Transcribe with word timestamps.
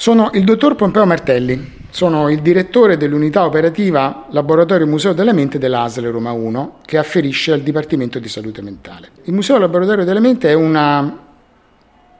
Sono 0.00 0.30
il 0.32 0.44
dottor 0.44 0.76
Pompeo 0.76 1.04
Martelli, 1.04 1.72
sono 1.90 2.30
il 2.30 2.40
direttore 2.40 2.96
dell'unità 2.96 3.44
operativa 3.44 4.28
Laboratorio 4.30 4.86
Museo 4.86 5.12
della 5.12 5.34
Mente 5.34 5.58
dell'ASL 5.58 6.06
Roma 6.06 6.32
1, 6.32 6.78
che 6.86 6.96
afferisce 6.96 7.52
al 7.52 7.60
Dipartimento 7.60 8.18
di 8.18 8.26
Salute 8.26 8.62
Mentale. 8.62 9.10
Il 9.24 9.34
Museo 9.34 9.58
Laboratorio 9.58 10.06
della 10.06 10.20
Mente 10.20 10.48
è, 10.48 10.54
una, 10.54 11.18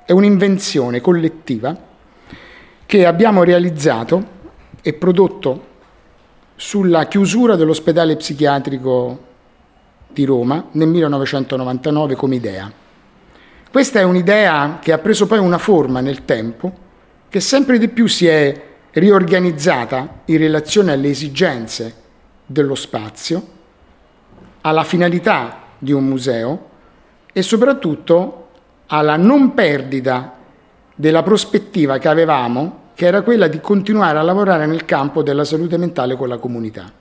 è 0.05 0.13
un'invenzione 0.13 1.01
collettiva 1.01 1.75
che 2.85 3.07
abbiamo 3.07 3.45
realizzato 3.45 4.25
e 4.83 4.93
prodotto 4.93 5.67
sulla 6.57 7.07
chiusura 7.07 7.57
dell'ospedale 7.57 8.17
psichiatrico 8.17 9.25
di 10.07 10.27
Roma 10.27 10.67
nel 10.73 10.89
1999 10.89 12.15
come 12.15 12.35
idea. 12.35 12.71
Questa 13.71 14.01
è 14.01 14.03
un'idea 14.03 14.81
che 14.83 14.93
ha 14.93 14.99
preso 14.99 15.27
poi 15.27 15.39
una 15.39 15.57
forma 15.57 16.01
nel 16.01 16.27
tempo 16.27 16.89
che 17.31 17.39
sempre 17.39 17.79
di 17.79 17.87
più 17.87 18.09
si 18.09 18.27
è 18.27 18.61
riorganizzata 18.91 20.23
in 20.25 20.39
relazione 20.39 20.93
alle 20.93 21.11
esigenze 21.11 21.95
dello 22.45 22.75
spazio, 22.75 23.47
alla 24.63 24.83
finalità 24.83 25.63
di 25.79 25.93
un 25.93 26.07
museo 26.07 26.69
e 27.33 27.43
soprattutto 27.43 28.49
alla 28.87 29.17
non 29.17 29.55
perdita 29.55 30.39
della 30.93 31.23
prospettiva 31.23 31.99
che 31.99 32.09
avevamo, 32.09 32.89
che 32.95 33.07
era 33.07 33.23
quella 33.23 33.47
di 33.47 33.61
continuare 33.61 34.19
a 34.19 34.23
lavorare 34.23 34.67
nel 34.67 34.85
campo 34.85 35.23
della 35.23 35.45
salute 35.45 35.77
mentale 35.77 36.17
con 36.17 36.27
la 36.27 36.39
comunità. 36.39 36.93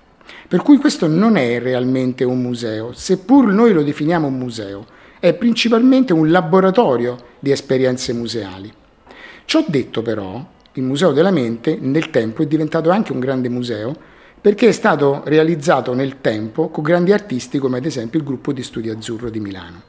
Per 0.47 0.61
cui 0.61 0.77
questo 0.77 1.07
non 1.07 1.37
è 1.37 1.59
realmente 1.59 2.23
un 2.23 2.39
museo, 2.39 2.93
seppur 2.93 3.47
noi 3.47 3.73
lo 3.73 3.81
definiamo 3.81 4.27
un 4.27 4.37
museo, 4.37 4.85
è 5.19 5.33
principalmente 5.33 6.13
un 6.13 6.29
laboratorio 6.29 7.17
di 7.39 7.49
esperienze 7.49 8.13
museali. 8.13 8.71
Ciò 9.49 9.65
detto 9.67 10.03
però, 10.03 10.45
il 10.73 10.83
Museo 10.83 11.11
della 11.11 11.31
Mente 11.31 11.75
nel 11.81 12.11
tempo 12.11 12.43
è 12.43 12.45
diventato 12.45 12.91
anche 12.91 13.13
un 13.13 13.19
grande 13.19 13.49
museo 13.49 13.95
perché 14.39 14.67
è 14.67 14.71
stato 14.71 15.23
realizzato 15.25 15.95
nel 15.95 16.21
tempo 16.21 16.69
con 16.69 16.83
grandi 16.83 17.11
artisti 17.11 17.57
come 17.57 17.79
ad 17.79 17.85
esempio 17.85 18.19
il 18.19 18.25
gruppo 18.25 18.53
di 18.53 18.61
Studio 18.61 18.93
Azzurro 18.93 19.31
di 19.31 19.39
Milano. 19.39 19.81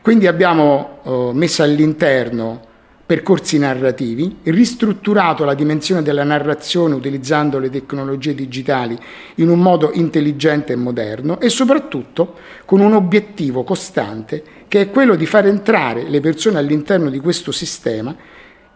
Quindi 0.00 0.28
abbiamo 0.28 1.00
eh, 1.02 1.30
messo 1.34 1.64
all'interno 1.64 2.60
percorsi 3.04 3.58
narrativi, 3.58 4.36
ristrutturato 4.44 5.44
la 5.44 5.54
dimensione 5.54 6.02
della 6.02 6.22
narrazione 6.22 6.94
utilizzando 6.94 7.58
le 7.58 7.70
tecnologie 7.70 8.32
digitali 8.32 8.96
in 9.36 9.48
un 9.48 9.58
modo 9.58 9.90
intelligente 9.92 10.72
e 10.72 10.76
moderno 10.76 11.40
e 11.40 11.48
soprattutto 11.48 12.34
con 12.64 12.78
un 12.78 12.92
obiettivo 12.92 13.64
costante 13.64 14.44
che 14.68 14.82
è 14.82 14.90
quello 14.90 15.16
di 15.16 15.26
far 15.26 15.46
entrare 15.46 16.08
le 16.08 16.20
persone 16.20 16.58
all'interno 16.58 17.10
di 17.10 17.18
questo 17.18 17.50
sistema 17.50 18.14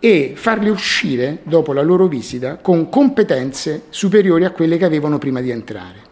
e 0.00 0.32
farli 0.36 0.68
uscire 0.68 1.38
dopo 1.42 1.72
la 1.72 1.82
loro 1.82 2.06
visita 2.06 2.56
con 2.56 2.88
competenze 2.88 3.84
superiori 3.88 4.44
a 4.44 4.50
quelle 4.50 4.76
che 4.76 4.84
avevano 4.84 5.18
prima 5.18 5.40
di 5.40 5.50
entrare. 5.50 6.06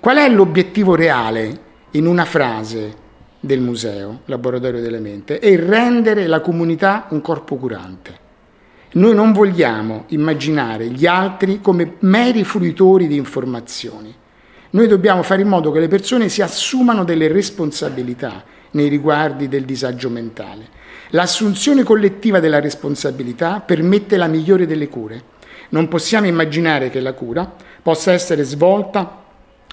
Qual 0.00 0.16
è 0.16 0.28
l'obiettivo 0.30 0.94
reale 0.94 1.68
in 1.92 2.06
una 2.06 2.24
frase 2.24 3.08
del 3.38 3.60
museo, 3.60 4.20
Laboratorio 4.26 4.80
delle 4.80 5.00
Mente? 5.00 5.38
È 5.38 5.56
rendere 5.58 6.26
la 6.26 6.40
comunità 6.40 7.06
un 7.10 7.20
corpo 7.20 7.56
curante. 7.56 8.28
Noi 8.92 9.14
non 9.14 9.32
vogliamo 9.32 10.04
immaginare 10.08 10.86
gli 10.86 11.06
altri 11.06 11.60
come 11.60 11.96
meri 12.00 12.42
fruitori 12.44 13.06
di 13.06 13.16
informazioni. 13.16 14.12
Noi 14.70 14.86
dobbiamo 14.86 15.22
fare 15.22 15.42
in 15.42 15.48
modo 15.48 15.70
che 15.70 15.80
le 15.80 15.88
persone 15.88 16.28
si 16.28 16.42
assumano 16.42 17.04
delle 17.04 17.28
responsabilità 17.28 18.42
nei 18.72 18.88
riguardi 18.88 19.48
del 19.48 19.64
disagio 19.64 20.10
mentale 20.10 20.78
L'assunzione 21.12 21.82
collettiva 21.82 22.38
della 22.38 22.60
responsabilità 22.60 23.60
permette 23.60 24.16
la 24.16 24.28
migliore 24.28 24.64
delle 24.64 24.88
cure. 24.88 25.38
Non 25.70 25.88
possiamo 25.88 26.28
immaginare 26.28 26.88
che 26.88 27.00
la 27.00 27.14
cura 27.14 27.52
possa 27.82 28.12
essere 28.12 28.44
svolta 28.44 29.24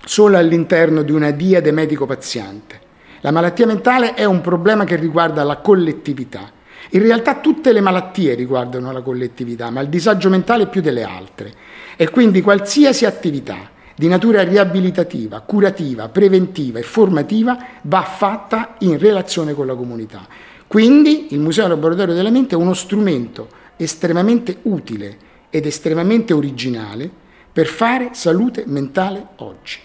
solo 0.03 0.37
all'interno 0.37 1.03
di 1.03 1.11
una 1.11 1.29
diade 1.29 1.71
medico-paziente. 1.71 2.81
La 3.21 3.29
malattia 3.29 3.67
mentale 3.67 4.15
è 4.15 4.25
un 4.25 4.41
problema 4.41 4.83
che 4.83 4.95
riguarda 4.95 5.43
la 5.43 5.57
collettività. 5.57 6.51
In 6.91 7.01
realtà 7.03 7.35
tutte 7.35 7.71
le 7.71 7.81
malattie 7.81 8.33
riguardano 8.33 8.91
la 8.91 9.01
collettività, 9.01 9.69
ma 9.69 9.81
il 9.81 9.89
disagio 9.89 10.29
mentale 10.29 10.65
più 10.65 10.81
delle 10.81 11.03
altre. 11.03 11.53
E 11.97 12.09
quindi 12.09 12.41
qualsiasi 12.41 13.05
attività 13.05 13.69
di 13.97 14.07
natura 14.07 14.43
riabilitativa, 14.43 15.41
curativa, 15.41 16.07
preventiva 16.07 16.77
e 16.77 16.83
formativa 16.83 17.57
va 17.81 18.03
fatta 18.03 18.75
in 18.79 18.99
relazione 18.99 19.55
con 19.55 19.65
la 19.65 19.73
comunità. 19.73 20.27
Quindi 20.67 21.29
il 21.31 21.39
Museo 21.39 21.67
Laboratorio 21.67 22.13
della 22.13 22.29
Mente 22.29 22.53
è 22.53 22.59
uno 22.59 22.75
strumento 22.75 23.49
estremamente 23.75 24.59
utile 24.63 25.17
ed 25.49 25.65
estremamente 25.65 26.33
originale 26.33 27.09
per 27.51 27.65
fare 27.65 28.09
salute 28.11 28.65
mentale 28.67 29.29
oggi. 29.37 29.79